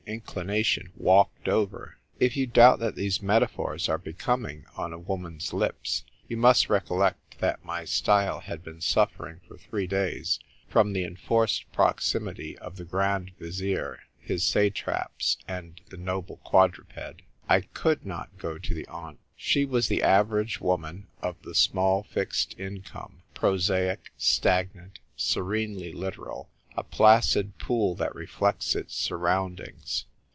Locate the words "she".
19.37-19.63